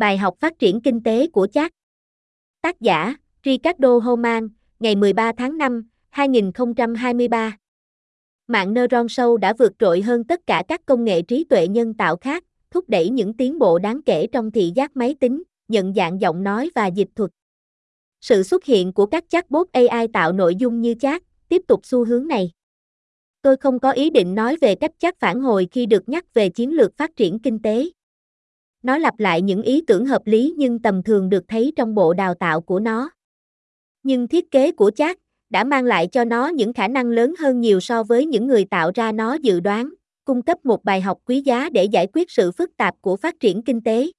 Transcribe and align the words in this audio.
Bài 0.00 0.18
học 0.18 0.34
phát 0.40 0.58
triển 0.58 0.80
kinh 0.80 1.02
tế 1.02 1.26
của 1.26 1.46
chat. 1.46 1.72
Tác 2.62 2.80
giả, 2.80 3.14
Ricardo 3.44 3.98
Homan, 3.98 4.48
ngày 4.78 4.96
13 4.96 5.32
tháng 5.38 5.58
5, 5.58 5.88
2023. 6.10 7.56
Mạng 8.46 8.74
neuron 8.74 9.08
sâu 9.08 9.36
đã 9.36 9.52
vượt 9.58 9.72
trội 9.78 10.00
hơn 10.00 10.24
tất 10.24 10.40
cả 10.46 10.62
các 10.68 10.86
công 10.86 11.04
nghệ 11.04 11.22
trí 11.22 11.44
tuệ 11.44 11.68
nhân 11.68 11.94
tạo 11.94 12.16
khác, 12.16 12.44
thúc 12.70 12.88
đẩy 12.88 13.08
những 13.08 13.36
tiến 13.36 13.58
bộ 13.58 13.78
đáng 13.78 14.02
kể 14.02 14.26
trong 14.32 14.50
thị 14.50 14.72
giác 14.74 14.96
máy 14.96 15.14
tính, 15.20 15.42
nhận 15.68 15.94
dạng 15.94 16.20
giọng 16.20 16.42
nói 16.42 16.70
và 16.74 16.86
dịch 16.86 17.08
thuật. 17.16 17.30
Sự 18.20 18.42
xuất 18.42 18.64
hiện 18.64 18.92
của 18.92 19.06
các 19.06 19.24
chatbot 19.28 19.72
AI 19.72 20.08
tạo 20.12 20.32
nội 20.32 20.54
dung 20.54 20.80
như 20.80 20.94
chat 21.00 21.22
tiếp 21.48 21.62
tục 21.68 21.80
xu 21.86 22.04
hướng 22.04 22.28
này. 22.28 22.50
Tôi 23.42 23.56
không 23.56 23.78
có 23.78 23.90
ý 23.90 24.10
định 24.10 24.34
nói 24.34 24.56
về 24.60 24.74
cách 24.74 24.92
chat 24.98 25.18
phản 25.18 25.40
hồi 25.40 25.68
khi 25.72 25.86
được 25.86 26.08
nhắc 26.08 26.34
về 26.34 26.48
chiến 26.48 26.70
lược 26.70 26.96
phát 26.96 27.16
triển 27.16 27.38
kinh 27.38 27.62
tế. 27.62 27.90
Nó 28.82 28.98
lặp 28.98 29.20
lại 29.20 29.42
những 29.42 29.62
ý 29.62 29.82
tưởng 29.86 30.06
hợp 30.06 30.22
lý 30.24 30.54
nhưng 30.56 30.78
tầm 30.78 31.02
thường 31.02 31.28
được 31.28 31.44
thấy 31.48 31.72
trong 31.76 31.94
bộ 31.94 32.12
đào 32.14 32.34
tạo 32.34 32.60
của 32.60 32.80
nó. 32.80 33.10
Nhưng 34.02 34.28
thiết 34.28 34.50
kế 34.50 34.72
của 34.72 34.90
chat 34.90 35.18
đã 35.50 35.64
mang 35.64 35.84
lại 35.84 36.06
cho 36.06 36.24
nó 36.24 36.48
những 36.48 36.72
khả 36.72 36.88
năng 36.88 37.06
lớn 37.06 37.34
hơn 37.38 37.60
nhiều 37.60 37.80
so 37.80 38.02
với 38.02 38.26
những 38.26 38.46
người 38.46 38.64
tạo 38.64 38.90
ra 38.94 39.12
nó 39.12 39.34
dự 39.34 39.60
đoán, 39.60 39.94
cung 40.24 40.42
cấp 40.42 40.64
một 40.64 40.84
bài 40.84 41.00
học 41.00 41.18
quý 41.24 41.40
giá 41.40 41.70
để 41.70 41.84
giải 41.84 42.06
quyết 42.12 42.30
sự 42.30 42.52
phức 42.52 42.76
tạp 42.76 42.94
của 43.00 43.16
phát 43.16 43.40
triển 43.40 43.62
kinh 43.62 43.80
tế. 43.80 44.10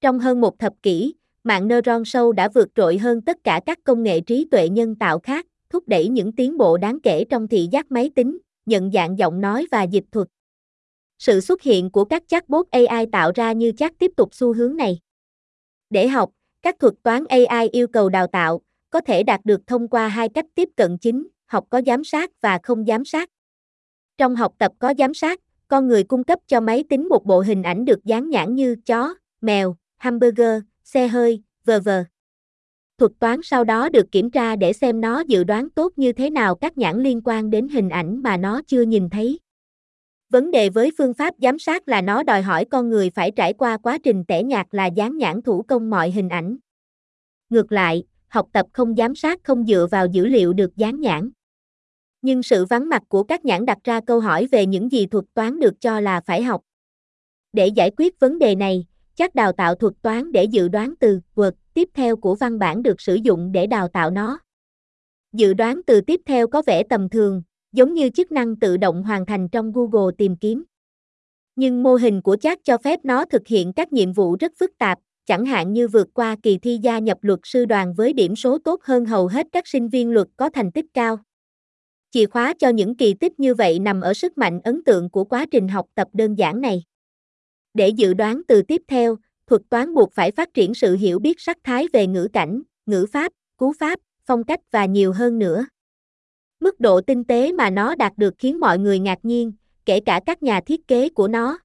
Trong 0.00 0.18
hơn 0.18 0.40
một 0.40 0.58
thập 0.58 0.72
kỷ, 0.82 1.14
mạng 1.44 1.68
neuron 1.68 2.04
sâu 2.04 2.32
đã 2.32 2.48
vượt 2.48 2.68
trội 2.74 2.98
hơn 2.98 3.20
tất 3.20 3.44
cả 3.44 3.60
các 3.66 3.78
công 3.84 4.02
nghệ 4.02 4.20
trí 4.20 4.48
tuệ 4.50 4.68
nhân 4.68 4.94
tạo 4.94 5.18
khác, 5.18 5.46
thúc 5.70 5.88
đẩy 5.88 6.08
những 6.08 6.32
tiến 6.32 6.58
bộ 6.58 6.76
đáng 6.76 7.00
kể 7.00 7.24
trong 7.24 7.48
thị 7.48 7.68
giác 7.72 7.92
máy 7.92 8.10
tính, 8.14 8.38
nhận 8.66 8.90
dạng 8.90 9.18
giọng 9.18 9.40
nói 9.40 9.66
và 9.70 9.82
dịch 9.82 10.04
thuật. 10.12 10.28
Sự 11.20 11.40
xuất 11.40 11.62
hiện 11.62 11.90
của 11.90 12.04
các 12.04 12.22
chatbot 12.28 12.66
AI 12.70 13.06
tạo 13.12 13.32
ra 13.34 13.52
như 13.52 13.72
chat 13.72 13.92
tiếp 13.98 14.10
tục 14.16 14.34
xu 14.34 14.54
hướng 14.54 14.76
này. 14.76 14.98
Để 15.90 16.08
học, 16.08 16.30
các 16.62 16.78
thuật 16.78 16.94
toán 17.02 17.24
AI 17.28 17.68
yêu 17.72 17.86
cầu 17.88 18.08
đào 18.08 18.26
tạo 18.26 18.60
có 18.90 19.00
thể 19.00 19.22
đạt 19.22 19.40
được 19.44 19.60
thông 19.66 19.88
qua 19.88 20.08
hai 20.08 20.28
cách 20.28 20.46
tiếp 20.54 20.68
cận 20.76 20.98
chính, 20.98 21.26
học 21.46 21.64
có 21.70 21.82
giám 21.86 22.04
sát 22.04 22.30
và 22.40 22.58
không 22.62 22.84
giám 22.84 23.04
sát. 23.04 23.30
Trong 24.18 24.36
học 24.36 24.54
tập 24.58 24.72
có 24.78 24.94
giám 24.98 25.14
sát, 25.14 25.40
con 25.68 25.86
người 25.88 26.04
cung 26.04 26.24
cấp 26.24 26.38
cho 26.46 26.60
máy 26.60 26.84
tính 26.88 27.08
một 27.08 27.24
bộ 27.24 27.40
hình 27.40 27.62
ảnh 27.62 27.84
được 27.84 28.04
dán 28.04 28.30
nhãn 28.30 28.54
như 28.54 28.76
chó, 28.86 29.14
mèo, 29.40 29.76
hamburger, 29.96 30.62
xe 30.84 31.08
hơi, 31.08 31.42
v.v. 31.64 31.88
Thuật 32.98 33.12
toán 33.18 33.40
sau 33.42 33.64
đó 33.64 33.88
được 33.88 34.12
kiểm 34.12 34.30
tra 34.30 34.56
để 34.56 34.72
xem 34.72 35.00
nó 35.00 35.22
dự 35.26 35.44
đoán 35.44 35.70
tốt 35.70 35.92
như 35.96 36.12
thế 36.12 36.30
nào 36.30 36.54
các 36.54 36.78
nhãn 36.78 37.02
liên 37.02 37.20
quan 37.24 37.50
đến 37.50 37.68
hình 37.68 37.88
ảnh 37.88 38.22
mà 38.22 38.36
nó 38.36 38.60
chưa 38.66 38.82
nhìn 38.82 39.10
thấy. 39.10 39.38
Vấn 40.30 40.50
đề 40.50 40.68
với 40.68 40.90
phương 40.98 41.14
pháp 41.14 41.34
giám 41.38 41.58
sát 41.58 41.88
là 41.88 42.00
nó 42.00 42.22
đòi 42.22 42.42
hỏi 42.42 42.64
con 42.64 42.88
người 42.88 43.10
phải 43.10 43.30
trải 43.30 43.52
qua 43.52 43.76
quá 43.76 43.98
trình 43.98 44.24
tẻ 44.24 44.42
nhạt 44.42 44.66
là 44.70 44.86
dán 44.86 45.18
nhãn 45.18 45.42
thủ 45.42 45.62
công 45.62 45.90
mọi 45.90 46.10
hình 46.10 46.28
ảnh. 46.28 46.56
Ngược 47.48 47.72
lại, 47.72 48.04
học 48.28 48.48
tập 48.52 48.66
không 48.72 48.96
giám 48.96 49.14
sát 49.14 49.40
không 49.44 49.66
dựa 49.66 49.86
vào 49.90 50.06
dữ 50.06 50.26
liệu 50.26 50.52
được 50.52 50.76
dán 50.76 51.00
nhãn. 51.00 51.30
Nhưng 52.22 52.42
sự 52.42 52.64
vắng 52.64 52.88
mặt 52.88 53.02
của 53.08 53.22
các 53.22 53.44
nhãn 53.44 53.66
đặt 53.66 53.78
ra 53.84 54.00
câu 54.06 54.20
hỏi 54.20 54.46
về 54.52 54.66
những 54.66 54.92
gì 54.92 55.06
thuật 55.06 55.24
toán 55.34 55.60
được 55.60 55.80
cho 55.80 56.00
là 56.00 56.20
phải 56.20 56.42
học. 56.42 56.62
Để 57.52 57.66
giải 57.66 57.90
quyết 57.96 58.20
vấn 58.20 58.38
đề 58.38 58.54
này, 58.54 58.86
chắc 59.14 59.34
đào 59.34 59.52
tạo 59.52 59.74
thuật 59.74 59.94
toán 60.02 60.32
để 60.32 60.44
dự 60.44 60.68
đoán 60.68 60.94
từ 61.00 61.20
vượt 61.34 61.54
tiếp 61.74 61.88
theo 61.94 62.16
của 62.16 62.34
văn 62.34 62.58
bản 62.58 62.82
được 62.82 63.00
sử 63.00 63.14
dụng 63.14 63.52
để 63.52 63.66
đào 63.66 63.88
tạo 63.88 64.10
nó. 64.10 64.38
Dự 65.32 65.54
đoán 65.54 65.80
từ 65.86 66.00
tiếp 66.00 66.20
theo 66.26 66.48
có 66.48 66.62
vẻ 66.66 66.82
tầm 66.82 67.08
thường, 67.08 67.42
giống 67.72 67.94
như 67.94 68.10
chức 68.10 68.32
năng 68.32 68.56
tự 68.56 68.76
động 68.76 69.02
hoàn 69.02 69.26
thành 69.26 69.48
trong 69.48 69.72
Google 69.72 70.14
tìm 70.18 70.36
kiếm. 70.36 70.64
Nhưng 71.56 71.82
mô 71.82 71.94
hình 71.94 72.22
của 72.22 72.36
chat 72.36 72.58
cho 72.64 72.78
phép 72.78 73.00
nó 73.04 73.24
thực 73.24 73.46
hiện 73.46 73.72
các 73.72 73.92
nhiệm 73.92 74.12
vụ 74.12 74.36
rất 74.40 74.52
phức 74.58 74.78
tạp, 74.78 74.98
chẳng 75.26 75.46
hạn 75.46 75.72
như 75.72 75.88
vượt 75.88 76.08
qua 76.14 76.36
kỳ 76.42 76.58
thi 76.58 76.78
gia 76.82 76.98
nhập 76.98 77.18
luật 77.22 77.40
sư 77.42 77.64
đoàn 77.64 77.94
với 77.94 78.12
điểm 78.12 78.36
số 78.36 78.58
tốt 78.58 78.80
hơn 78.82 79.04
hầu 79.04 79.26
hết 79.26 79.46
các 79.52 79.66
sinh 79.66 79.88
viên 79.88 80.10
luật 80.10 80.28
có 80.36 80.50
thành 80.50 80.72
tích 80.72 80.86
cao. 80.94 81.18
Chìa 82.10 82.26
khóa 82.26 82.54
cho 82.58 82.68
những 82.68 82.96
kỳ 82.96 83.14
tích 83.14 83.40
như 83.40 83.54
vậy 83.54 83.78
nằm 83.78 84.00
ở 84.00 84.14
sức 84.14 84.38
mạnh 84.38 84.60
ấn 84.64 84.84
tượng 84.84 85.10
của 85.10 85.24
quá 85.24 85.46
trình 85.50 85.68
học 85.68 85.86
tập 85.94 86.08
đơn 86.12 86.34
giản 86.34 86.60
này. 86.60 86.82
Để 87.74 87.88
dự 87.88 88.14
đoán 88.14 88.42
từ 88.48 88.62
tiếp 88.62 88.82
theo, 88.88 89.16
thuật 89.46 89.62
toán 89.68 89.94
buộc 89.94 90.12
phải 90.12 90.30
phát 90.30 90.54
triển 90.54 90.74
sự 90.74 90.96
hiểu 90.96 91.18
biết 91.18 91.40
sắc 91.40 91.58
thái 91.64 91.88
về 91.92 92.06
ngữ 92.06 92.28
cảnh, 92.32 92.62
ngữ 92.86 93.06
pháp, 93.12 93.32
cú 93.56 93.72
pháp, 93.78 93.98
phong 94.26 94.44
cách 94.44 94.60
và 94.70 94.84
nhiều 94.84 95.12
hơn 95.12 95.38
nữa. 95.38 95.66
Mức 96.60 96.80
độ 96.80 97.00
tinh 97.00 97.24
tế 97.24 97.52
mà 97.52 97.70
nó 97.70 97.94
đạt 97.94 98.12
được 98.16 98.34
khiến 98.38 98.60
mọi 98.60 98.78
người 98.78 98.98
ngạc 98.98 99.18
nhiên, 99.22 99.52
kể 99.84 100.00
cả 100.00 100.20
các 100.26 100.42
nhà 100.42 100.60
thiết 100.60 100.88
kế 100.88 101.08
của 101.08 101.28
nó. 101.28 101.58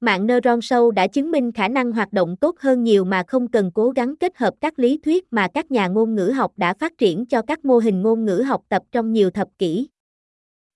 Mạng 0.00 0.26
neuron 0.26 0.60
sâu 0.60 0.90
đã 0.90 1.06
chứng 1.06 1.30
minh 1.30 1.52
khả 1.52 1.68
năng 1.68 1.92
hoạt 1.92 2.12
động 2.12 2.36
tốt 2.36 2.56
hơn 2.58 2.84
nhiều 2.84 3.04
mà 3.04 3.22
không 3.26 3.48
cần 3.48 3.70
cố 3.74 3.90
gắng 3.90 4.16
kết 4.16 4.36
hợp 4.36 4.54
các 4.60 4.78
lý 4.78 4.98
thuyết 4.98 5.32
mà 5.32 5.48
các 5.54 5.70
nhà 5.70 5.86
ngôn 5.86 6.14
ngữ 6.14 6.32
học 6.36 6.52
đã 6.56 6.74
phát 6.74 6.98
triển 6.98 7.26
cho 7.26 7.42
các 7.42 7.64
mô 7.64 7.78
hình 7.78 8.02
ngôn 8.02 8.24
ngữ 8.24 8.42
học 8.46 8.62
tập 8.68 8.82
trong 8.92 9.12
nhiều 9.12 9.30
thập 9.30 9.48
kỷ. 9.58 9.88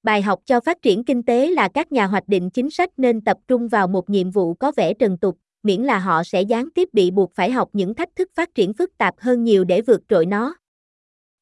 Bài 0.02 0.22
học 0.22 0.40
cho 0.44 0.60
phát 0.60 0.82
triển 0.82 1.04
kinh 1.04 1.22
tế 1.22 1.50
là 1.50 1.68
các 1.74 1.92
nhà 1.92 2.06
hoạch 2.06 2.28
định 2.28 2.50
chính 2.50 2.70
sách 2.70 2.90
nên 2.96 3.20
tập 3.20 3.36
trung 3.48 3.68
vào 3.68 3.88
một 3.88 4.10
nhiệm 4.10 4.30
vụ 4.30 4.54
có 4.54 4.72
vẻ 4.76 4.94
trần 4.94 5.18
tục, 5.18 5.38
miễn 5.62 5.82
là 5.82 5.98
họ 5.98 6.22
sẽ 6.24 6.42
gián 6.42 6.70
tiếp 6.74 6.88
bị 6.92 7.10
buộc 7.10 7.34
phải 7.34 7.50
học 7.50 7.68
những 7.72 7.94
thách 7.94 8.16
thức 8.16 8.30
phát 8.34 8.54
triển 8.54 8.72
phức 8.72 8.98
tạp 8.98 9.14
hơn 9.18 9.44
nhiều 9.44 9.64
để 9.64 9.80
vượt 9.80 10.00
trội 10.08 10.26
nó. 10.26 10.54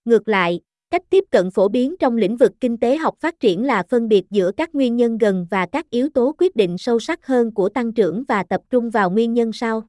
Ngược 0.05 0.29
lại, 0.29 0.61
cách 0.91 1.03
tiếp 1.11 1.25
cận 1.31 1.51
phổ 1.51 1.69
biến 1.69 1.95
trong 2.01 2.17
lĩnh 2.17 2.37
vực 2.37 2.53
kinh 2.61 2.77
tế 2.77 2.97
học 2.97 3.15
phát 3.21 3.41
triển 3.41 3.65
là 3.65 3.83
phân 3.89 4.09
biệt 4.09 4.25
giữa 4.31 4.51
các 4.57 4.75
nguyên 4.75 4.97
nhân 4.97 5.19
gần 5.19 5.47
và 5.51 5.67
các 5.67 5.91
yếu 5.91 6.09
tố 6.09 6.35
quyết 6.39 6.57
định 6.57 6.79
sâu 6.79 6.99
sắc 6.99 7.27
hơn 7.27 7.55
của 7.55 7.69
tăng 7.69 7.93
trưởng 7.93 8.25
và 8.29 8.43
tập 8.43 8.61
trung 8.71 8.91
vào 8.91 9.11
nguyên 9.11 9.35
nhân 9.35 9.53
sau. 9.53 9.83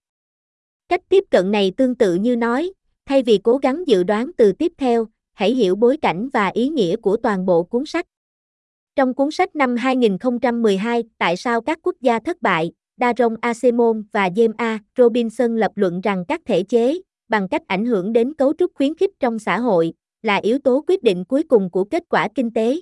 Cách 0.90 1.02
tiếp 1.10 1.24
cận 1.30 1.52
này 1.52 1.72
tương 1.78 1.96
tự 1.96 2.16
như 2.16 2.36
nói, 2.36 2.72
thay 3.06 3.24
vì 3.24 3.38
cố 3.38 3.58
gắng 3.58 3.88
dự 3.88 4.04
đoán 4.04 4.32
từ 4.38 4.52
tiếp 4.52 4.72
theo, 4.78 5.08
hãy 5.34 5.54
hiểu 5.54 5.76
bối 5.76 5.98
cảnh 5.98 6.30
và 6.34 6.48
ý 6.48 6.70
nghĩa 6.70 6.96
của 6.96 7.18
toàn 7.18 7.46
bộ 7.46 7.64
cuốn 7.64 7.86
sách. 7.86 8.06
Trong 8.96 9.14
cuốn 9.14 9.32
sách 9.32 9.56
năm 9.56 9.76
2012, 9.76 11.04
Tại 11.18 11.38
sao 11.38 11.62
các 11.62 11.80
quốc 11.84 11.96
gia 12.02 12.20
thất 12.20 12.42
bại, 12.42 12.72
Daron 12.98 13.36
Acemon 13.42 14.04
và 14.12 14.30
James 14.30 14.54
A. 14.58 14.80
Robinson 14.98 15.58
lập 15.58 15.72
luận 15.76 16.02
rằng 16.02 16.26
các 16.28 16.42
thể 16.46 16.64
chế, 16.64 17.02
bằng 17.30 17.48
cách 17.48 17.68
ảnh 17.68 17.86
hưởng 17.86 18.14
đến 18.14 18.34
cấu 18.34 18.54
trúc 18.58 18.72
khuyến 18.76 18.96
khích 18.96 19.12
trong 19.20 19.40
xã 19.40 19.60
hội, 19.60 19.94
là 20.22 20.36
yếu 20.36 20.59
tố 20.59 20.84
quyết 20.88 21.04
định 21.04 21.26
cuối 21.26 21.44
cùng 21.44 21.70
của 21.70 21.84
kết 21.84 22.04
quả 22.09 22.28
kinh 22.36 22.54
tế. 22.54 22.82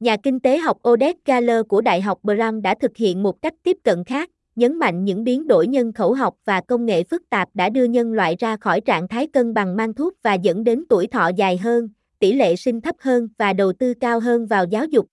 Nhà 0.00 0.16
kinh 0.22 0.40
tế 0.40 0.58
học 0.58 0.88
Odette 0.88 1.18
Galler 1.24 1.66
của 1.68 1.80
Đại 1.80 2.00
học 2.00 2.18
Brown 2.22 2.60
đã 2.60 2.74
thực 2.74 2.96
hiện 2.96 3.22
một 3.22 3.42
cách 3.42 3.54
tiếp 3.62 3.76
cận 3.84 4.04
khác, 4.04 4.30
nhấn 4.56 4.78
mạnh 4.78 5.04
những 5.04 5.24
biến 5.24 5.46
đổi 5.46 5.66
nhân 5.66 5.92
khẩu 5.92 6.12
học 6.14 6.34
và 6.44 6.60
công 6.60 6.86
nghệ 6.86 7.04
phức 7.04 7.30
tạp 7.30 7.48
đã 7.54 7.68
đưa 7.68 7.84
nhân 7.84 8.12
loại 8.12 8.36
ra 8.38 8.56
khỏi 8.56 8.80
trạng 8.80 9.08
thái 9.08 9.26
cân 9.26 9.54
bằng 9.54 9.76
mang 9.76 9.94
thuốc 9.94 10.14
và 10.22 10.34
dẫn 10.34 10.64
đến 10.64 10.84
tuổi 10.88 11.06
thọ 11.06 11.30
dài 11.36 11.56
hơn, 11.56 11.88
tỷ 12.18 12.32
lệ 12.32 12.56
sinh 12.56 12.80
thấp 12.80 12.96
hơn 12.98 13.28
và 13.38 13.52
đầu 13.52 13.72
tư 13.72 13.94
cao 14.00 14.20
hơn 14.20 14.46
vào 14.46 14.64
giáo 14.70 14.84
dục. 14.84 15.06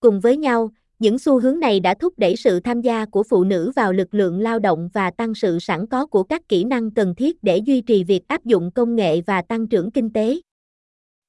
Cùng 0.00 0.20
với 0.20 0.36
nhau, 0.36 0.70
những 1.02 1.18
xu 1.18 1.40
hướng 1.40 1.60
này 1.60 1.80
đã 1.80 1.94
thúc 1.94 2.14
đẩy 2.16 2.36
sự 2.36 2.60
tham 2.60 2.80
gia 2.80 3.04
của 3.04 3.22
phụ 3.22 3.44
nữ 3.44 3.72
vào 3.76 3.92
lực 3.92 4.14
lượng 4.14 4.40
lao 4.40 4.58
động 4.58 4.88
và 4.92 5.10
tăng 5.10 5.34
sự 5.34 5.58
sẵn 5.58 5.86
có 5.86 6.06
của 6.06 6.22
các 6.22 6.48
kỹ 6.48 6.64
năng 6.64 6.90
cần 6.90 7.14
thiết 7.14 7.42
để 7.42 7.56
duy 7.56 7.80
trì 7.80 8.04
việc 8.04 8.28
áp 8.28 8.44
dụng 8.44 8.70
công 8.70 8.96
nghệ 8.96 9.20
và 9.20 9.42
tăng 9.42 9.66
trưởng 9.66 9.90
kinh 9.90 10.12
tế. 10.12 10.40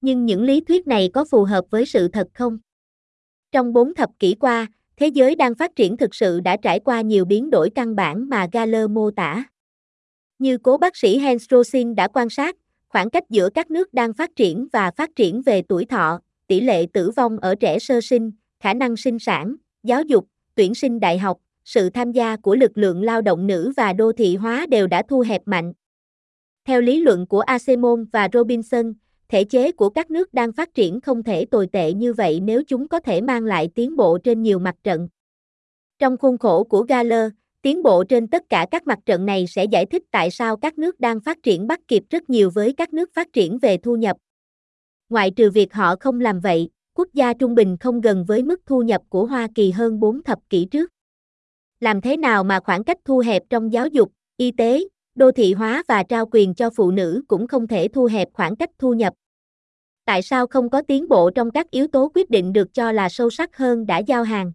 Nhưng 0.02 0.26
những 0.26 0.44
lý 0.44 0.62
thuyết 0.62 0.88
này 0.88 1.10
có 1.14 1.26
phù 1.32 1.44
hợp 1.44 1.66
với 1.70 1.86
sự 1.86 2.08
thật 2.08 2.28
không? 2.34 2.58
Trong 3.52 3.74
bốn 3.74 3.96
thập 3.96 4.10
kỷ 4.20 4.36
qua, 4.40 4.68
thế 4.98 5.08
giới 5.08 5.36
đang 5.36 5.56
phát 5.56 5.76
triển 5.76 5.98
thực 5.98 6.16
sự 6.16 6.40
đã 6.40 6.58
trải 6.58 6.80
qua 6.80 7.02
nhiều 7.02 7.26
biến 7.26 7.50
đổi 7.50 7.70
căn 7.70 7.96
bản 7.96 8.30
mà 8.30 8.48
Galler 8.52 8.90
mô 8.90 9.12
tả. 9.12 9.44
Như 10.40 10.58
cố 10.58 10.78
bác 10.78 10.98
sĩ 10.98 11.18
Hans 11.18 11.46
Rosin 11.50 11.96
đã 11.96 12.08
quan 12.08 12.30
sát, 12.30 12.56
khoảng 12.88 13.10
cách 13.10 13.30
giữa 13.30 13.50
các 13.50 13.72
nước 13.72 13.94
đang 13.94 14.14
phát 14.14 14.36
triển 14.36 14.68
và 14.74 14.92
phát 14.92 15.16
triển 15.16 15.42
về 15.42 15.62
tuổi 15.62 15.86
thọ, 15.86 16.20
tỷ 16.48 16.60
lệ 16.60 16.86
tử 16.94 17.12
vong 17.16 17.40
ở 17.40 17.56
trẻ 17.56 17.80
sơ 17.80 18.02
sinh, 18.02 18.32
khả 18.60 18.74
năng 18.74 18.98
sinh 18.98 19.20
sản, 19.20 19.56
giáo 19.84 20.04
dục, 20.04 20.28
tuyển 20.56 20.76
sinh 20.76 21.00
đại 21.00 21.18
học, 21.18 21.38
sự 21.66 21.90
tham 21.90 22.12
gia 22.12 22.36
của 22.36 22.56
lực 22.56 22.78
lượng 22.78 23.04
lao 23.04 23.22
động 23.22 23.48
nữ 23.48 23.74
và 23.78 23.94
đô 23.94 24.12
thị 24.12 24.36
hóa 24.36 24.66
đều 24.70 24.88
đã 24.88 25.04
thu 25.10 25.20
hẹp 25.20 25.42
mạnh. 25.46 25.74
Theo 26.66 26.82
lý 26.82 27.00
luận 27.00 27.28
của 27.28 27.40
Asemon 27.40 28.06
và 28.14 28.30
Robinson, 28.34 28.94
thể 29.30 29.44
chế 29.44 29.72
của 29.72 29.90
các 29.90 30.12
nước 30.12 30.34
đang 30.34 30.52
phát 30.54 30.74
triển 30.74 31.02
không 31.02 31.24
thể 31.24 31.46
tồi 31.46 31.68
tệ 31.68 31.94
như 31.94 32.14
vậy 32.14 32.40
nếu 32.40 32.64
chúng 32.68 32.88
có 32.88 33.00
thể 33.00 33.22
mang 33.22 33.44
lại 33.44 33.70
tiến 33.76 33.96
bộ 33.96 34.18
trên 34.18 34.42
nhiều 34.42 34.60
mặt 34.60 34.76
trận. 34.84 35.10
Trong 36.00 36.18
khuôn 36.18 36.38
khổ 36.38 36.64
của 36.64 36.82
Galler, 36.82 37.32
tiến 37.62 37.84
bộ 37.84 38.04
trên 38.04 38.28
tất 38.28 38.44
cả 38.50 38.68
các 38.72 38.88
mặt 38.88 39.00
trận 39.06 39.26
này 39.26 39.48
sẽ 39.48 39.66
giải 39.66 39.86
thích 39.86 40.04
tại 40.12 40.32
sao 40.32 40.58
các 40.58 40.78
nước 40.78 41.00
đang 41.00 41.20
phát 41.20 41.38
triển 41.44 41.68
bắt 41.68 41.80
kịp 41.88 42.04
rất 42.10 42.30
nhiều 42.30 42.50
với 42.50 42.74
các 42.74 42.94
nước 42.94 43.14
phát 43.14 43.34
triển 43.34 43.58
về 43.58 43.78
thu 43.78 43.96
nhập. 43.96 44.18
Ngoại 45.10 45.32
trừ 45.32 45.50
việc 45.50 45.74
họ 45.74 45.96
không 46.00 46.22
làm 46.22 46.40
vậy, 46.40 46.70
quốc 46.94 47.08
gia 47.14 47.34
trung 47.34 47.56
bình 47.56 47.78
không 47.80 48.02
gần 48.02 48.26
với 48.26 48.44
mức 48.44 48.62
thu 48.66 48.82
nhập 48.82 49.02
của 49.10 49.26
Hoa 49.26 49.48
Kỳ 49.56 49.72
hơn 49.72 50.00
4 50.00 50.24
thập 50.24 50.40
kỷ 50.50 50.66
trước. 50.66 50.92
Làm 51.80 52.02
thế 52.02 52.18
nào 52.18 52.44
mà 52.44 52.60
khoảng 52.60 52.84
cách 52.84 52.98
thu 53.06 53.20
hẹp 53.20 53.44
trong 53.50 53.74
giáo 53.74 53.88
dục, 53.88 54.12
y 54.38 54.52
tế, 54.52 54.84
đô 55.16 55.32
thị 55.32 55.54
hóa 55.54 55.84
và 55.88 56.04
trao 56.04 56.26
quyền 56.32 56.54
cho 56.54 56.70
phụ 56.70 56.92
nữ 56.92 57.24
cũng 57.28 57.48
không 57.48 57.68
thể 57.68 57.88
thu 57.88 58.06
hẹp 58.06 58.28
khoảng 58.34 58.56
cách 58.56 58.70
thu 58.80 58.94
nhập? 58.94 59.14
Tại 60.06 60.22
sao 60.22 60.48
không 60.48 60.70
có 60.70 60.82
tiến 60.82 61.10
bộ 61.10 61.30
trong 61.36 61.52
các 61.52 61.72
yếu 61.72 61.88
tố 61.88 62.12
quyết 62.16 62.30
định 62.30 62.54
được 62.54 62.74
cho 62.74 62.92
là 62.92 63.10
sâu 63.10 63.30
sắc 63.30 63.58
hơn 63.58 63.86
đã 63.86 63.98
giao 63.98 64.24
hàng? 64.24 64.52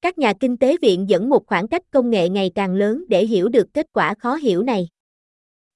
Các 0.00 0.18
nhà 0.18 0.32
kinh 0.40 0.56
tế 0.56 0.76
viện 0.82 1.08
dẫn 1.08 1.28
một 1.28 1.46
khoảng 1.46 1.68
cách 1.68 1.82
công 1.90 2.10
nghệ 2.10 2.28
ngày 2.28 2.50
càng 2.54 2.74
lớn 2.74 3.04
để 3.08 3.26
hiểu 3.26 3.48
được 3.48 3.66
kết 3.74 3.86
quả 3.92 4.14
khó 4.14 4.34
hiểu 4.34 4.62
này. 4.62 4.88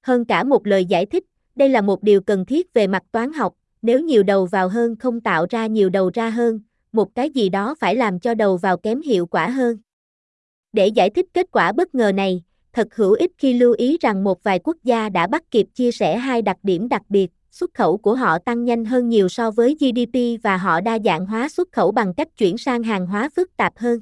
Hơn 0.02 0.25
cả 0.25 0.44
một 0.44 0.67
lời 0.67 0.84
giải 0.84 1.06
thích, 1.06 1.25
đây 1.55 1.69
là 1.69 1.81
một 1.81 2.02
điều 2.02 2.20
cần 2.20 2.46
thiết 2.46 2.75
về 2.75 2.87
mặt 2.87 3.02
toán 3.12 3.32
học, 3.32 3.55
nếu 3.87 4.00
nhiều 4.00 4.23
đầu 4.23 4.47
vào 4.47 4.69
hơn 4.69 4.97
không 4.97 5.21
tạo 5.21 5.47
ra 5.50 5.67
nhiều 5.67 5.88
đầu 5.88 6.11
ra 6.15 6.31
hơn, 6.31 6.61
một 6.93 7.15
cái 7.15 7.31
gì 7.31 7.49
đó 7.49 7.75
phải 7.81 7.97
làm 7.97 8.21
cho 8.21 8.35
đầu 8.35 8.56
vào 8.56 8.77
kém 8.77 9.00
hiệu 9.00 9.27
quả 9.27 9.49
hơn. 9.49 9.77
Để 10.73 10.87
giải 10.87 11.11
thích 11.11 11.27
kết 11.35 11.47
quả 11.53 11.73
bất 11.73 11.94
ngờ 11.94 12.12
này, 12.12 12.43
thật 12.73 12.94
hữu 12.94 13.12
ích 13.12 13.31
khi 13.38 13.53
lưu 13.53 13.75
ý 13.79 13.97
rằng 14.00 14.25
một 14.25 14.43
vài 14.43 14.59
quốc 14.59 14.77
gia 14.85 15.09
đã 15.09 15.27
bắt 15.27 15.50
kịp 15.50 15.67
chia 15.75 15.93
sẻ 15.93 16.17
hai 16.17 16.43
đặc 16.43 16.56
điểm 16.62 16.88
đặc 16.88 17.03
biệt, 17.09 17.31
xuất 17.50 17.75
khẩu 17.75 17.97
của 17.97 18.15
họ 18.15 18.38
tăng 18.38 18.65
nhanh 18.65 18.85
hơn 18.85 19.09
nhiều 19.09 19.29
so 19.29 19.50
với 19.50 19.77
GDP 19.81 20.43
và 20.43 20.56
họ 20.56 20.81
đa 20.81 20.99
dạng 21.05 21.27
hóa 21.27 21.49
xuất 21.49 21.73
khẩu 21.73 21.93
bằng 21.93 22.15
cách 22.15 22.29
chuyển 22.37 22.59
sang 22.59 22.82
hàng 22.82 23.06
hóa 23.06 23.29
phức 23.37 23.56
tạp 23.56 23.73
hơn. 23.77 24.00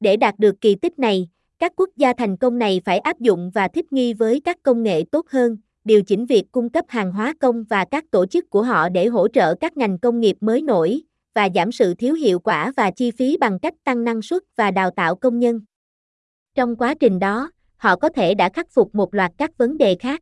Để 0.00 0.16
đạt 0.16 0.38
được 0.38 0.60
kỳ 0.60 0.74
tích 0.74 0.98
này, 0.98 1.28
các 1.58 1.72
quốc 1.76 1.88
gia 1.96 2.12
thành 2.12 2.36
công 2.36 2.58
này 2.58 2.80
phải 2.84 2.98
áp 2.98 3.20
dụng 3.20 3.50
và 3.54 3.68
thích 3.68 3.92
nghi 3.92 4.14
với 4.14 4.40
các 4.40 4.62
công 4.62 4.82
nghệ 4.82 5.04
tốt 5.12 5.26
hơn, 5.28 5.56
điều 5.84 6.02
chỉnh 6.02 6.26
việc 6.26 6.44
cung 6.52 6.70
cấp 6.70 6.84
hàng 6.88 7.12
hóa 7.12 7.34
công 7.40 7.64
và 7.64 7.84
các 7.90 8.04
tổ 8.10 8.26
chức 8.26 8.50
của 8.50 8.62
họ 8.62 8.88
để 8.88 9.06
hỗ 9.06 9.28
trợ 9.28 9.54
các 9.54 9.76
ngành 9.76 9.98
công 9.98 10.20
nghiệp 10.20 10.36
mới 10.40 10.62
nổi 10.62 11.02
và 11.34 11.48
giảm 11.54 11.72
sự 11.72 11.94
thiếu 11.94 12.14
hiệu 12.14 12.38
quả 12.38 12.72
và 12.76 12.90
chi 12.90 13.10
phí 13.10 13.36
bằng 13.36 13.58
cách 13.58 13.74
tăng 13.84 14.04
năng 14.04 14.22
suất 14.22 14.42
và 14.56 14.70
đào 14.70 14.90
tạo 14.90 15.14
công 15.14 15.38
nhân. 15.38 15.60
Trong 16.54 16.76
quá 16.76 16.94
trình 16.94 17.18
đó, 17.18 17.50
họ 17.76 17.96
có 17.96 18.08
thể 18.08 18.34
đã 18.34 18.48
khắc 18.48 18.70
phục 18.70 18.94
một 18.94 19.14
loạt 19.14 19.32
các 19.38 19.58
vấn 19.58 19.78
đề 19.78 19.96
khác. 20.00 20.20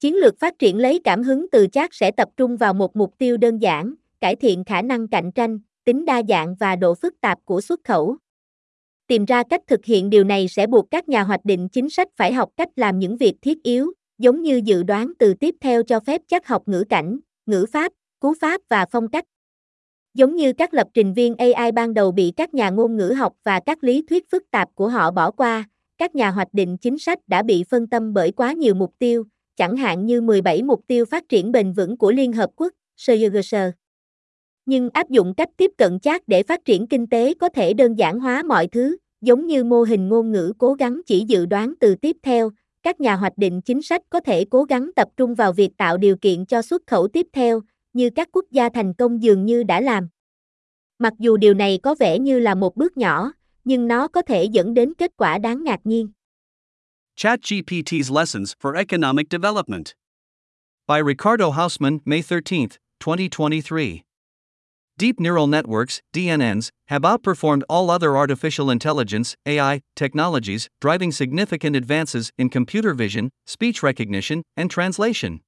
Chiến 0.00 0.14
lược 0.14 0.38
phát 0.38 0.58
triển 0.58 0.78
lấy 0.78 1.00
cảm 1.04 1.22
hứng 1.22 1.46
từ 1.52 1.66
chat 1.72 1.90
sẽ 1.92 2.10
tập 2.10 2.28
trung 2.36 2.56
vào 2.56 2.74
một 2.74 2.96
mục 2.96 3.14
tiêu 3.18 3.36
đơn 3.36 3.58
giản, 3.58 3.94
cải 4.20 4.36
thiện 4.36 4.64
khả 4.64 4.82
năng 4.82 5.08
cạnh 5.08 5.32
tranh, 5.32 5.58
tính 5.84 6.04
đa 6.04 6.22
dạng 6.28 6.54
và 6.54 6.76
độ 6.76 6.94
phức 6.94 7.20
tạp 7.20 7.38
của 7.44 7.60
xuất 7.60 7.80
khẩu. 7.84 8.16
Tìm 9.06 9.24
ra 9.24 9.42
cách 9.50 9.60
thực 9.66 9.84
hiện 9.84 10.10
điều 10.10 10.24
này 10.24 10.48
sẽ 10.48 10.66
buộc 10.66 10.90
các 10.90 11.08
nhà 11.08 11.22
hoạch 11.22 11.44
định 11.44 11.68
chính 11.68 11.90
sách 11.90 12.08
phải 12.16 12.32
học 12.32 12.50
cách 12.56 12.68
làm 12.76 12.98
những 12.98 13.16
việc 13.16 13.34
thiết 13.42 13.62
yếu, 13.62 13.92
giống 14.20 14.42
như 14.42 14.60
dự 14.64 14.82
đoán 14.82 15.12
từ 15.18 15.34
tiếp 15.34 15.54
theo 15.60 15.82
cho 15.82 16.00
phép 16.00 16.20
chắc 16.28 16.46
học 16.46 16.62
ngữ 16.66 16.84
cảnh, 16.88 17.18
ngữ 17.46 17.66
pháp, 17.72 17.92
cú 18.20 18.34
pháp 18.40 18.60
và 18.68 18.86
phong 18.90 19.08
cách. 19.08 19.24
Giống 20.14 20.36
như 20.36 20.52
các 20.52 20.74
lập 20.74 20.86
trình 20.94 21.12
viên 21.14 21.34
AI 21.36 21.72
ban 21.72 21.94
đầu 21.94 22.12
bị 22.12 22.32
các 22.36 22.54
nhà 22.54 22.70
ngôn 22.70 22.96
ngữ 22.96 23.12
học 23.16 23.32
và 23.44 23.60
các 23.66 23.84
lý 23.84 24.04
thuyết 24.10 24.30
phức 24.30 24.50
tạp 24.50 24.68
của 24.74 24.88
họ 24.88 25.10
bỏ 25.10 25.30
qua, 25.30 25.64
các 25.98 26.14
nhà 26.14 26.30
hoạch 26.30 26.54
định 26.54 26.76
chính 26.76 26.98
sách 26.98 27.18
đã 27.26 27.42
bị 27.42 27.64
phân 27.70 27.86
tâm 27.86 28.14
bởi 28.14 28.32
quá 28.32 28.52
nhiều 28.52 28.74
mục 28.74 28.94
tiêu, 28.98 29.24
chẳng 29.56 29.76
hạn 29.76 30.06
như 30.06 30.20
17 30.20 30.62
mục 30.62 30.80
tiêu 30.86 31.04
phát 31.04 31.28
triển 31.28 31.52
bền 31.52 31.72
vững 31.72 31.96
của 31.96 32.12
Liên 32.12 32.32
Hợp 32.32 32.50
Quốc, 32.56 32.72
SDGs. 32.96 33.54
Nhưng 34.66 34.90
áp 34.90 35.10
dụng 35.10 35.34
cách 35.34 35.48
tiếp 35.56 35.70
cận 35.78 36.00
chat 36.00 36.28
để 36.28 36.42
phát 36.42 36.64
triển 36.64 36.86
kinh 36.86 37.06
tế 37.06 37.34
có 37.34 37.48
thể 37.48 37.74
đơn 37.74 37.94
giản 37.94 38.20
hóa 38.20 38.42
mọi 38.42 38.66
thứ, 38.66 38.96
giống 39.20 39.46
như 39.46 39.64
mô 39.64 39.82
hình 39.82 40.08
ngôn 40.08 40.32
ngữ 40.32 40.52
cố 40.58 40.74
gắng 40.74 41.00
chỉ 41.06 41.24
dự 41.28 41.46
đoán 41.46 41.74
từ 41.80 41.94
tiếp 41.94 42.16
theo, 42.22 42.50
các 42.82 43.00
nhà 43.00 43.16
hoạch 43.16 43.38
định 43.38 43.60
chính 43.60 43.82
sách 43.82 44.02
có 44.10 44.20
thể 44.20 44.44
cố 44.50 44.64
gắng 44.64 44.90
tập 44.96 45.08
trung 45.16 45.34
vào 45.34 45.52
việc 45.52 45.70
tạo 45.76 45.96
điều 45.96 46.16
kiện 46.16 46.46
cho 46.46 46.62
xuất 46.62 46.82
khẩu 46.86 47.08
tiếp 47.08 47.26
theo, 47.32 47.60
như 47.92 48.10
các 48.10 48.28
quốc 48.32 48.44
gia 48.50 48.68
thành 48.68 48.94
công 48.94 49.22
dường 49.22 49.44
như 49.44 49.62
đã 49.62 49.80
làm. 49.80 50.08
Mặc 50.98 51.12
dù 51.18 51.36
điều 51.36 51.54
này 51.54 51.78
có 51.82 51.94
vẻ 51.94 52.18
như 52.18 52.38
là 52.38 52.54
một 52.54 52.76
bước 52.76 52.96
nhỏ, 52.96 53.32
nhưng 53.64 53.88
nó 53.88 54.08
có 54.08 54.22
thể 54.22 54.44
dẫn 54.44 54.74
đến 54.74 54.94
kết 54.94 55.10
quả 55.16 55.38
đáng 55.38 55.64
ngạc 55.64 55.80
nhiên. 55.84 56.08
ChatGPT's 57.16 58.18
Lessons 58.18 58.52
for 58.62 58.74
Economic 58.76 59.26
Development 59.30 59.84
by 60.88 61.00
Ricardo 61.06 61.50
Hausman, 61.50 61.98
May 62.04 62.22
13, 62.30 62.66
2023. 63.06 64.09
Deep 65.00 65.18
neural 65.18 65.46
networks, 65.46 66.02
DNNs, 66.12 66.68
have 66.88 67.00
outperformed 67.00 67.62
all 67.70 67.90
other 67.90 68.18
artificial 68.18 68.70
intelligence 68.70 69.34
AI 69.46 69.80
technologies, 69.96 70.68
driving 70.78 71.10
significant 71.10 71.74
advances 71.74 72.30
in 72.36 72.50
computer 72.50 72.92
vision, 72.92 73.30
speech 73.46 73.82
recognition, 73.82 74.42
and 74.58 74.70
translation. 74.70 75.40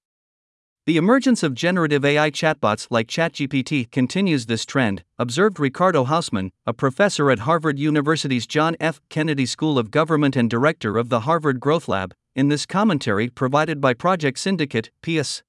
The 0.87 0.97
emergence 0.97 1.43
of 1.43 1.53
generative 1.53 2.03
AI 2.03 2.31
chatbots 2.31 2.87
like 2.91 3.09
ChatGPT 3.09 3.91
continues 3.91 4.47
this 4.47 4.65
trend, 4.65 5.05
observed 5.19 5.61
Ricardo 5.61 6.07
Hausman, 6.07 6.49
a 6.67 6.73
professor 6.73 7.31
at 7.31 7.41
Harvard 7.41 7.79
University's 7.79 8.47
John 8.47 8.75
F. 8.81 9.03
Kennedy 9.11 9.45
School 9.45 9.79
of 9.79 9.91
Government 9.91 10.35
and 10.35 10.49
director 10.49 10.97
of 10.97 11.11
the 11.11 11.21
Harvard 11.21 11.61
Growth 11.61 11.89
Lab, 11.89 12.15
in 12.35 12.49
this 12.49 12.65
commentary 12.65 13.29
provided 13.29 13.83
by 13.83 13.93
Project 13.93 14.39
Syndicate, 14.39 14.91
PS. 15.03 15.43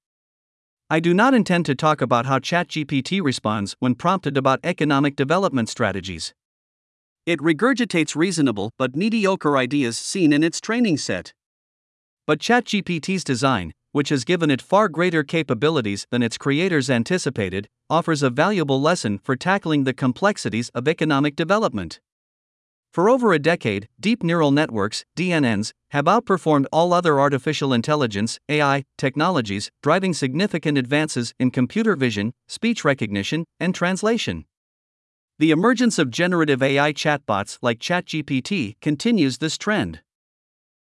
I 0.90 1.00
do 1.00 1.14
not 1.14 1.34
intend 1.34 1.66
to 1.68 1.76
talk 1.76 2.02
about 2.02 2.26
how 2.26 2.40
ChatGPT 2.40 3.22
responds 3.24 3.76
when 3.80 3.96
prompted 3.96 4.38
about 4.38 4.60
economic 4.64 5.16
development 5.16 5.70
strategies. 5.70 6.34
It 7.26 7.40
regurgitates 7.40 8.16
reasonable 8.16 8.72
but 8.78 8.96
mediocre 8.96 9.58
ideas 9.58 9.98
seen 9.98 10.34
in 10.34 10.44
its 10.44 10.60
training 10.60 10.98
set. 10.98 11.34
But 12.28 12.40
ChatGPT's 12.40 13.24
design, 13.24 13.74
which 13.94 14.10
has 14.10 14.26
given 14.26 14.52
it 14.52 14.62
far 14.62 14.90
greater 14.90 15.24
capabilities 15.24 16.06
than 16.10 16.22
its 16.22 16.38
creators 16.38 16.90
anticipated, 16.90 17.70
offers 17.90 18.22
a 18.22 18.30
valuable 18.30 18.82
lesson 18.82 19.20
for 19.20 19.36
tackling 19.36 19.86
the 19.86 19.94
complexities 19.94 20.70
of 20.70 20.88
economic 20.88 21.36
development. 21.36 22.02
For 22.94 23.10
over 23.10 23.34
a 23.34 23.40
decade, 23.40 23.90
deep 24.00 24.22
neural 24.22 24.52
networks, 24.52 25.04
DNNs, 25.18 25.74
have 25.90 26.06
outperformed 26.06 26.68
all 26.72 26.94
other 26.94 27.20
artificial 27.20 27.74
intelligence 27.74 28.40
AI 28.48 28.84
technologies, 29.00 29.72
driving 29.82 30.14
significant 30.14 30.78
advances 30.78 31.34
in 31.40 31.50
computer 31.50 31.96
vision, 31.96 32.34
speech 32.48 32.86
recognition, 32.86 33.46
and 33.60 33.74
translation. 33.74 34.46
The 35.40 35.50
emergence 35.50 35.98
of 35.98 36.12
generative 36.12 36.62
AI 36.62 36.94
chatbots 36.94 37.58
like 37.64 37.80
ChatGPT 37.80 38.80
continues 38.80 39.40
this 39.40 39.58
trend. 39.58 40.02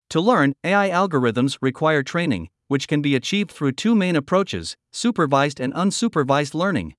To 0.09 0.19
learn, 0.19 0.53
AI 0.63 0.89
algorithms 0.89 1.59
require 1.61 2.01
training, 2.01 2.49
which 2.69 2.87
can 2.87 3.03
be 3.03 3.15
achieved 3.15 3.51
through 3.51 3.73
two 3.73 3.93
main 3.93 4.15
approaches 4.15 4.75
supervised 4.91 5.59
and 5.59 5.75
unsupervised 5.75 6.55
learning. 6.55 6.95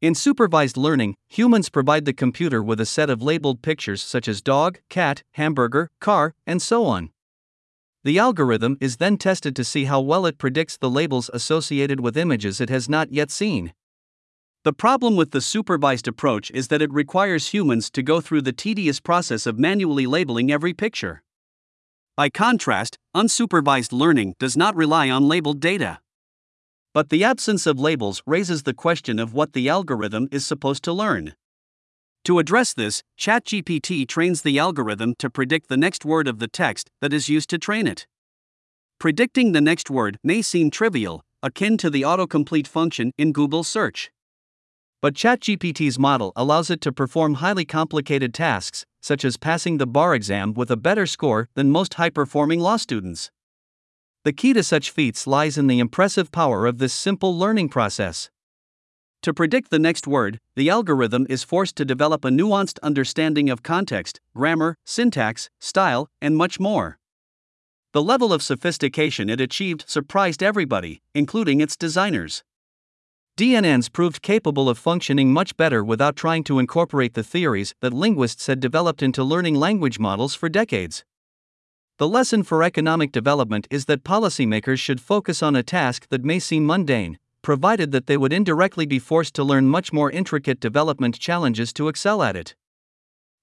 In 0.00 0.14
supervised 0.14 0.76
learning, 0.76 1.14
humans 1.28 1.70
provide 1.70 2.04
the 2.04 2.12
computer 2.12 2.62
with 2.62 2.80
a 2.80 2.86
set 2.86 3.08
of 3.08 3.22
labeled 3.22 3.62
pictures 3.62 4.02
such 4.02 4.28
as 4.28 4.42
dog, 4.42 4.80
cat, 4.88 5.22
hamburger, 5.32 5.90
car, 6.00 6.34
and 6.46 6.60
so 6.60 6.84
on. 6.84 7.10
The 8.04 8.18
algorithm 8.18 8.76
is 8.82 8.98
then 8.98 9.16
tested 9.16 9.56
to 9.56 9.64
see 9.64 9.84
how 9.84 10.00
well 10.00 10.26
it 10.26 10.36
predicts 10.36 10.76
the 10.76 10.90
labels 10.90 11.30
associated 11.32 12.00
with 12.00 12.18
images 12.18 12.60
it 12.60 12.68
has 12.68 12.86
not 12.86 13.12
yet 13.12 13.30
seen. 13.30 13.72
The 14.64 14.74
problem 14.74 15.16
with 15.16 15.30
the 15.30 15.40
supervised 15.40 16.06
approach 16.06 16.50
is 16.50 16.68
that 16.68 16.82
it 16.82 16.92
requires 16.92 17.48
humans 17.48 17.90
to 17.90 18.02
go 18.02 18.20
through 18.20 18.42
the 18.42 18.52
tedious 18.52 19.00
process 19.00 19.46
of 19.46 19.58
manually 19.58 20.06
labeling 20.06 20.52
every 20.52 20.74
picture. 20.74 21.22
By 22.16 22.28
contrast, 22.28 22.98
unsupervised 23.14 23.92
learning 23.92 24.34
does 24.38 24.56
not 24.56 24.76
rely 24.76 25.08
on 25.08 25.26
labeled 25.26 25.60
data. 25.60 25.98
But 26.94 27.10
the 27.10 27.24
absence 27.24 27.66
of 27.66 27.80
labels 27.80 28.22
raises 28.24 28.62
the 28.62 28.72
question 28.72 29.18
of 29.18 29.34
what 29.34 29.52
the 29.52 29.68
algorithm 29.68 30.28
is 30.30 30.46
supposed 30.46 30.84
to 30.84 30.92
learn. 30.92 31.34
To 32.22 32.38
address 32.38 32.72
this, 32.72 33.02
ChatGPT 33.18 34.06
trains 34.06 34.42
the 34.42 34.60
algorithm 34.60 35.14
to 35.18 35.28
predict 35.28 35.68
the 35.68 35.76
next 35.76 36.04
word 36.04 36.28
of 36.28 36.38
the 36.38 36.46
text 36.46 36.88
that 37.00 37.12
is 37.12 37.28
used 37.28 37.50
to 37.50 37.58
train 37.58 37.88
it. 37.88 38.06
Predicting 39.00 39.50
the 39.50 39.60
next 39.60 39.90
word 39.90 40.18
may 40.22 40.40
seem 40.40 40.70
trivial, 40.70 41.24
akin 41.42 41.76
to 41.78 41.90
the 41.90 42.02
autocomplete 42.02 42.68
function 42.68 43.10
in 43.18 43.32
Google 43.32 43.64
search. 43.64 44.12
But 45.02 45.14
ChatGPT's 45.14 45.98
model 45.98 46.32
allows 46.36 46.70
it 46.70 46.80
to 46.82 46.92
perform 46.92 47.34
highly 47.34 47.64
complicated 47.64 48.32
tasks, 48.32 48.86
such 49.02 49.24
as 49.24 49.36
passing 49.36 49.78
the 49.78 49.86
bar 49.86 50.14
exam 50.14 50.54
with 50.54 50.70
a 50.70 50.76
better 50.76 51.06
score 51.06 51.48
than 51.54 51.70
most 51.70 51.94
high 51.94 52.08
performing 52.08 52.60
law 52.60 52.76
students. 52.76 53.30
The 54.24 54.32
key 54.32 54.54
to 54.54 54.62
such 54.62 54.90
feats 54.90 55.26
lies 55.26 55.58
in 55.58 55.66
the 55.66 55.78
impressive 55.78 56.32
power 56.32 56.64
of 56.64 56.78
this 56.78 56.94
simple 56.94 57.36
learning 57.36 57.68
process. 57.68 58.30
To 59.20 59.34
predict 59.34 59.70
the 59.70 59.78
next 59.78 60.06
word, 60.06 60.40
the 60.56 60.70
algorithm 60.70 61.26
is 61.28 61.44
forced 61.44 61.76
to 61.76 61.84
develop 61.84 62.24
a 62.24 62.30
nuanced 62.30 62.78
understanding 62.82 63.50
of 63.50 63.62
context, 63.62 64.22
grammar, 64.34 64.78
syntax, 64.86 65.50
style, 65.60 66.08
and 66.22 66.38
much 66.38 66.58
more. 66.58 66.98
The 67.92 68.02
level 68.02 68.32
of 68.32 68.42
sophistication 68.42 69.28
it 69.28 69.42
achieved 69.42 69.84
surprised 69.86 70.42
everybody, 70.42 71.02
including 71.14 71.60
its 71.60 71.76
designers. 71.76 72.42
DNNs 73.36 73.92
proved 73.92 74.22
capable 74.22 74.70
of 74.70 74.78
functioning 74.78 75.34
much 75.34 75.54
better 75.58 75.84
without 75.84 76.16
trying 76.16 76.44
to 76.44 76.58
incorporate 76.58 77.12
the 77.12 77.22
theories 77.22 77.74
that 77.82 77.92
linguists 77.92 78.46
had 78.46 78.58
developed 78.58 79.02
into 79.02 79.22
learning 79.22 79.56
language 79.56 79.98
models 79.98 80.34
for 80.34 80.48
decades. 80.48 81.04
The 81.96 82.08
lesson 82.08 82.42
for 82.42 82.64
economic 82.64 83.12
development 83.12 83.68
is 83.70 83.84
that 83.84 84.02
policymakers 84.02 84.80
should 84.80 85.00
focus 85.00 85.44
on 85.44 85.54
a 85.54 85.62
task 85.62 86.08
that 86.08 86.24
may 86.24 86.40
seem 86.40 86.66
mundane, 86.66 87.20
provided 87.40 87.92
that 87.92 88.08
they 88.08 88.16
would 88.16 88.32
indirectly 88.32 88.84
be 88.84 88.98
forced 88.98 89.32
to 89.34 89.44
learn 89.44 89.68
much 89.68 89.92
more 89.92 90.10
intricate 90.10 90.58
development 90.58 91.20
challenges 91.20 91.72
to 91.74 91.86
excel 91.86 92.24
at 92.24 92.34
it. 92.34 92.56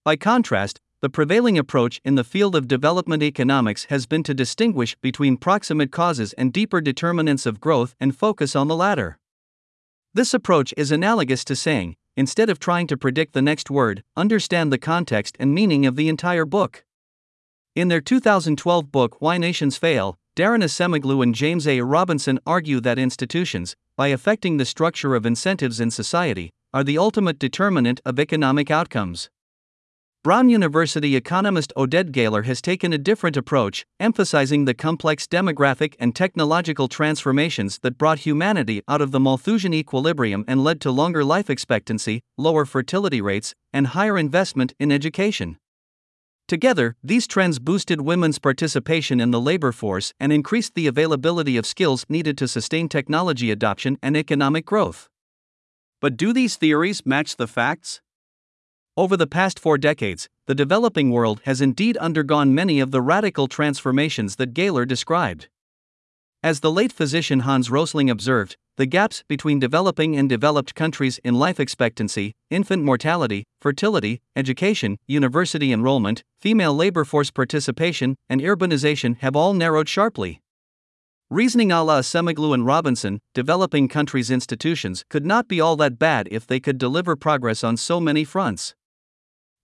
By 0.04 0.18
contrast, 0.18 0.82
the 1.00 1.10
prevailing 1.10 1.58
approach 1.58 2.02
in 2.04 2.16
the 2.16 2.26
field 2.26 2.54
of 2.54 2.68
development 2.68 3.24
economics 3.24 3.86
has 3.86 4.06
been 4.06 4.22
to 4.24 4.34
distinguish 4.34 4.98
between 5.02 5.38
proximate 5.38 5.94
causes 5.94 6.34
and 6.34 6.52
deeper 6.52 6.82
determinants 6.82 7.46
of 7.46 7.62
growth 7.62 7.96
and 8.02 8.18
focus 8.18 8.54
on 8.54 8.68
the 8.68 8.76
latter. 8.76 9.18
This 10.14 10.34
approach 10.34 10.74
is 10.76 10.92
analogous 10.92 11.46
to 11.46 11.56
saying, 11.56 11.96
instead 12.18 12.50
of 12.50 12.60
trying 12.60 12.88
to 12.88 12.98
predict 12.98 13.32
the 13.32 13.42
next 13.42 13.72
word, 13.72 14.04
understand 14.18 14.74
the 14.74 14.78
context 14.78 15.38
and 15.40 15.56
meaning 15.56 15.86
of 15.86 15.96
the 15.96 16.10
entire 16.10 16.44
book. 16.46 16.84
In 17.74 17.88
their 17.88 18.02
2012 18.02 18.92
book 18.92 19.22
Why 19.22 19.38
Nations 19.38 19.78
Fail, 19.78 20.18
Darren 20.36 20.62
Acemoglu 20.62 21.24
and 21.24 21.34
James 21.34 21.66
A. 21.66 21.80
Robinson 21.80 22.38
argue 22.46 22.82
that 22.82 23.00
institutions, 23.00 23.78
by 23.96 24.10
affecting 24.10 24.58
the 24.58 24.66
structure 24.66 25.16
of 25.16 25.26
incentives 25.26 25.80
in 25.80 25.90
society, 25.90 26.52
are 26.74 26.84
the 26.84 26.98
ultimate 26.98 27.40
determinant 27.40 28.02
of 28.04 28.20
economic 28.20 28.70
outcomes. 28.70 29.30
Brown 30.22 30.50
University 30.50 31.16
economist 31.16 31.72
Oded 31.78 32.12
Gaylor 32.12 32.42
has 32.42 32.62
taken 32.62 32.92
a 32.92 32.98
different 32.98 33.38
approach, 33.38 33.86
emphasizing 34.02 34.66
the 34.66 34.74
complex 34.74 35.26
demographic 35.26 35.96
and 35.98 36.14
technological 36.14 36.90
transformations 36.90 37.80
that 37.84 37.98
brought 37.98 38.20
humanity 38.20 38.82
out 38.90 39.00
of 39.00 39.12
the 39.12 39.20
Malthusian 39.22 39.74
equilibrium 39.74 40.44
and 40.46 40.62
led 40.62 40.82
to 40.82 40.92
longer 40.92 41.24
life 41.24 41.50
expectancy, 41.50 42.22
lower 42.38 42.66
fertility 42.66 43.22
rates, 43.22 43.56
and 43.72 43.88
higher 43.88 44.18
investment 44.18 44.74
in 44.78 44.92
education. 44.92 45.58
Together, 46.52 46.98
these 47.02 47.28
trends 47.28 47.60
boosted 47.60 48.02
women's 48.02 48.38
participation 48.38 49.22
in 49.22 49.32
the 49.32 49.40
labor 49.40 49.72
force 49.72 50.14
and 50.20 50.34
increased 50.34 50.76
the 50.76 50.86
availability 50.86 51.56
of 51.56 51.66
skills 51.66 52.06
needed 52.10 52.38
to 52.38 52.46
sustain 52.46 52.90
technology 52.90 53.52
adoption 53.52 53.98
and 54.04 54.18
economic 54.18 54.66
growth. 54.66 55.08
But 56.02 56.18
do 56.18 56.34
these 56.34 56.58
theories 56.58 57.06
match 57.06 57.38
the 57.38 57.48
facts? 57.48 58.02
Over 58.98 59.16
the 59.16 59.28
past 59.28 59.60
four 59.60 59.78
decades, 59.78 60.28
the 60.46 60.54
developing 60.54 61.10
world 61.10 61.40
has 61.46 61.62
indeed 61.62 61.96
undergone 61.96 62.54
many 62.54 62.82
of 62.82 62.92
the 62.92 63.02
radical 63.02 63.48
transformations 63.48 64.36
that 64.36 64.54
Gaylor 64.54 64.84
described. 64.84 65.48
As 66.44 66.60
the 66.60 66.70
late 66.70 66.92
physician 66.92 67.40
Hans 67.48 67.72
Rosling 67.72 68.10
observed, 68.10 68.58
the 68.82 68.88
gaps 68.88 69.24
between 69.28 69.60
developing 69.60 70.18
and 70.18 70.28
developed 70.28 70.74
countries 70.74 71.20
in 71.24 71.36
life 71.36 71.60
expectancy, 71.60 72.34
infant 72.50 72.84
mortality, 72.84 73.44
fertility, 73.62 74.20
education, 74.36 74.98
university 75.06 75.72
enrollment, 75.72 76.24
female 76.40 76.74
labor 76.74 77.06
force 77.06 77.30
participation, 77.30 78.16
and 78.28 78.42
urbanization 78.42 79.16
have 79.20 79.36
all 79.36 79.54
narrowed 79.54 79.88
sharply. 79.88 80.42
Reasoning 81.30 81.72
a 81.72 81.84
la 81.84 82.00
Acemoglu 82.00 82.56
and 82.56 82.66
Robinson, 82.66 83.20
developing 83.36 83.88
countries' 83.88 84.32
institutions 84.32 85.06
could 85.12 85.28
not 85.28 85.48
be 85.48 85.62
all 85.62 85.76
that 85.76 86.00
bad 86.00 86.28
if 86.32 86.48
they 86.48 86.60
could 86.60 86.80
deliver 86.80 87.16
progress 87.16 87.64
on 87.64 87.78
so 87.78 88.00
many 88.00 88.24
fronts. 88.24 88.74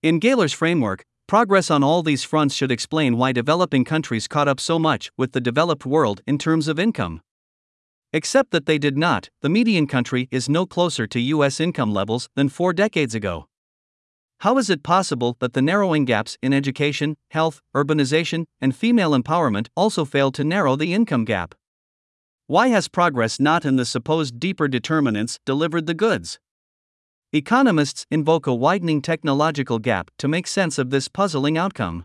In 0.04 0.20
Gaylor's 0.20 0.54
framework, 0.54 1.04
Progress 1.28 1.70
on 1.70 1.84
all 1.84 2.04
these 2.04 2.24
fronts 2.24 2.56
should 2.56 2.72
explain 2.72 3.18
why 3.18 3.34
developing 3.34 3.84
countries 3.84 4.30
caught 4.30 4.48
up 4.48 4.62
so 4.62 4.80
much 4.80 5.12
with 5.18 5.34
the 5.34 5.42
developed 5.42 5.86
world 5.86 6.22
in 6.26 6.38
terms 6.38 6.70
of 6.70 6.80
income. 6.80 7.20
Except 8.18 8.50
that 8.50 8.66
they 8.66 8.80
did 8.80 8.98
not, 8.98 9.30
the 9.42 9.50
median 9.58 9.86
country 9.86 10.28
is 10.32 10.50
no 10.50 10.66
closer 10.66 11.06
to 11.06 11.20
US 11.36 11.60
income 11.60 11.94
levels 11.94 12.30
than 12.34 12.50
four 12.50 12.74
decades 12.74 13.14
ago. 13.14 13.46
How 14.40 14.58
is 14.58 14.72
it 14.72 14.82
possible 14.82 15.38
that 15.40 15.54
the 15.54 15.62
narrowing 15.62 16.04
gaps 16.04 16.36
in 16.42 16.52
education, 16.52 17.18
health, 17.30 17.62
urbanization, 17.76 18.46
and 18.60 18.76
female 18.76 19.12
empowerment 19.12 19.68
also 19.76 20.04
failed 20.04 20.34
to 20.34 20.44
narrow 20.44 20.76
the 20.76 20.96
income 20.96 21.26
gap? 21.26 21.54
Why 22.48 22.70
has 22.70 22.88
progress 22.88 23.40
not 23.40 23.66
in 23.66 23.76
the 23.76 23.86
supposed 23.86 24.40
deeper 24.40 24.68
determinants 24.68 25.38
delivered 25.46 25.86
the 25.86 25.94
goods? 25.94 26.40
Economists 27.32 28.08
invoke 28.10 28.48
a 28.48 28.56
widening 28.56 29.04
technological 29.04 29.78
gap 29.78 30.10
to 30.18 30.28
make 30.28 30.48
sense 30.48 30.80
of 30.80 30.90
this 30.90 31.08
puzzling 31.08 31.56
outcome. 31.56 32.04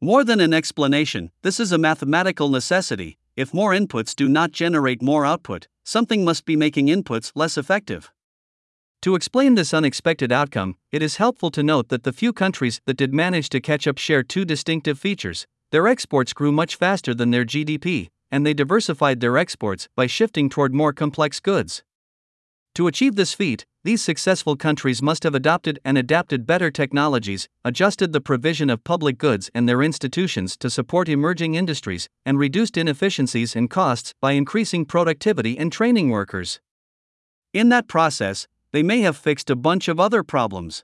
More 0.00 0.24
than 0.24 0.40
an 0.40 0.52
explanation, 0.52 1.30
this 1.42 1.60
is 1.60 1.70
a 1.70 1.78
mathematical 1.78 2.48
necessity. 2.48 3.18
If 3.34 3.54
more 3.54 3.72
inputs 3.72 4.14
do 4.14 4.28
not 4.28 4.52
generate 4.52 5.00
more 5.00 5.24
output, 5.24 5.66
something 5.84 6.22
must 6.22 6.44
be 6.44 6.54
making 6.54 6.88
inputs 6.88 7.32
less 7.34 7.56
effective. 7.56 8.12
To 9.00 9.14
explain 9.14 9.54
this 9.54 9.72
unexpected 9.72 10.30
outcome, 10.30 10.76
it 10.90 11.02
is 11.02 11.16
helpful 11.16 11.50
to 11.52 11.62
note 11.62 11.88
that 11.88 12.04
the 12.04 12.12
few 12.12 12.34
countries 12.34 12.82
that 12.84 12.98
did 12.98 13.14
manage 13.14 13.48
to 13.48 13.60
catch 13.60 13.88
up 13.88 13.96
share 13.96 14.22
two 14.22 14.44
distinctive 14.44 14.98
features. 14.98 15.46
Their 15.70 15.88
exports 15.88 16.34
grew 16.34 16.52
much 16.52 16.76
faster 16.76 17.14
than 17.14 17.30
their 17.30 17.46
GDP, 17.46 18.10
and 18.30 18.44
they 18.44 18.52
diversified 18.52 19.20
their 19.20 19.38
exports 19.38 19.88
by 19.96 20.06
shifting 20.06 20.50
toward 20.50 20.74
more 20.74 20.92
complex 20.92 21.40
goods. 21.40 21.82
To 22.76 22.86
achieve 22.86 23.16
this 23.16 23.34
feat, 23.34 23.66
these 23.84 24.00
successful 24.00 24.56
countries 24.56 25.02
must 25.02 25.24
have 25.24 25.34
adopted 25.34 25.78
and 25.84 25.98
adapted 25.98 26.46
better 26.46 26.70
technologies, 26.70 27.46
adjusted 27.64 28.12
the 28.12 28.20
provision 28.20 28.70
of 28.70 28.82
public 28.82 29.18
goods 29.18 29.50
and 29.54 29.68
their 29.68 29.82
institutions 29.82 30.56
to 30.56 30.70
support 30.70 31.08
emerging 31.08 31.54
industries, 31.54 32.08
and 32.24 32.38
reduced 32.38 32.78
inefficiencies 32.78 33.54
and 33.54 33.68
costs 33.68 34.14
by 34.22 34.32
increasing 34.32 34.86
productivity 34.86 35.58
and 35.58 35.70
training 35.70 36.08
workers. 36.08 36.60
In 37.52 37.68
that 37.68 37.88
process, 37.88 38.48
they 38.72 38.82
may 38.82 39.02
have 39.02 39.18
fixed 39.18 39.50
a 39.50 39.56
bunch 39.56 39.86
of 39.88 40.00
other 40.00 40.22
problems. 40.22 40.82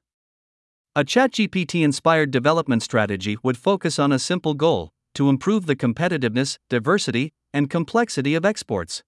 A 0.95 1.05
ChatGPT 1.05 1.83
inspired 1.83 2.31
development 2.31 2.83
strategy 2.83 3.39
would 3.43 3.57
focus 3.57 3.99
on 3.99 4.13
a 4.13 4.19
simple 4.19 4.53
goal 4.53 4.91
to 5.15 5.31
improve 5.31 5.65
the 5.65 5.77
competitiveness, 5.77 6.59
diversity, 6.69 7.33
and 7.55 7.71
complexity 7.71 8.35
of 8.35 8.45
exports. 8.45 9.03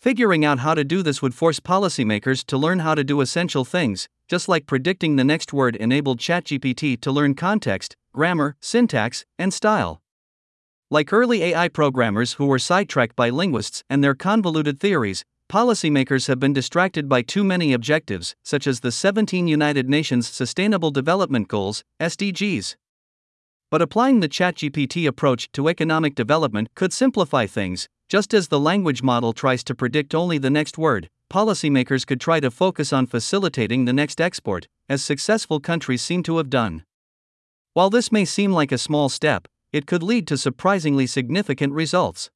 Figuring 0.00 0.44
out 0.44 0.60
how 0.60 0.74
to 0.74 0.84
do 0.84 1.02
this 1.02 1.22
would 1.22 1.34
force 1.34 1.58
policymakers 1.58 2.44
to 2.46 2.58
learn 2.58 2.80
how 2.80 2.94
to 2.94 3.02
do 3.02 3.20
essential 3.20 3.64
things, 3.64 4.08
just 4.28 4.48
like 4.48 4.66
predicting 4.66 5.16
the 5.16 5.24
next 5.24 5.52
word 5.52 5.74
enabled 5.76 6.20
ChatGPT 6.20 7.00
to 7.00 7.10
learn 7.10 7.34
context, 7.34 7.96
grammar, 8.12 8.56
syntax, 8.60 9.24
and 9.38 9.52
style. 9.52 10.02
Like 10.90 11.12
early 11.12 11.42
AI 11.42 11.68
programmers 11.68 12.34
who 12.34 12.46
were 12.46 12.58
sidetracked 12.58 13.16
by 13.16 13.30
linguists 13.30 13.82
and 13.90 14.04
their 14.04 14.14
convoluted 14.14 14.78
theories, 14.78 15.24
policymakers 15.50 16.28
have 16.28 16.38
been 16.38 16.52
distracted 16.52 17.08
by 17.08 17.22
too 17.22 17.42
many 17.42 17.72
objectives, 17.72 18.36
such 18.44 18.66
as 18.66 18.80
the 18.80 18.92
17 18.92 19.48
United 19.48 19.88
Nations 19.88 20.28
Sustainable 20.28 20.90
Development 20.90 21.48
Goals, 21.48 21.82
SDGs. 22.00 22.76
But 23.70 23.82
applying 23.82 24.20
the 24.20 24.28
ChatGPT 24.28 25.08
approach 25.08 25.50
to 25.52 25.68
economic 25.68 26.14
development 26.14 26.68
could 26.74 26.92
simplify 26.92 27.46
things, 27.46 27.88
just 28.08 28.32
as 28.32 28.48
the 28.48 28.60
language 28.60 29.02
model 29.02 29.32
tries 29.32 29.64
to 29.64 29.74
predict 29.74 30.14
only 30.14 30.38
the 30.38 30.50
next 30.50 30.78
word, 30.78 31.10
policymakers 31.30 32.06
could 32.06 32.20
try 32.20 32.38
to 32.38 32.50
focus 32.50 32.92
on 32.92 33.06
facilitating 33.06 33.84
the 33.84 33.92
next 33.92 34.20
export, 34.20 34.68
as 34.88 35.02
successful 35.02 35.58
countries 35.58 36.02
seem 36.02 36.22
to 36.22 36.36
have 36.36 36.48
done. 36.48 36.84
While 37.74 37.90
this 37.90 38.12
may 38.12 38.24
seem 38.24 38.52
like 38.52 38.72
a 38.72 38.78
small 38.78 39.08
step, 39.08 39.48
it 39.72 39.86
could 39.86 40.02
lead 40.02 40.26
to 40.28 40.38
surprisingly 40.38 41.06
significant 41.06 41.72
results. 41.72 42.30